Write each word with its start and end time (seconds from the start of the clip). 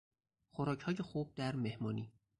خوراکهای 0.49 0.95
خوب 0.95 1.33
در 1.33 1.55
مهمانی 1.55 2.13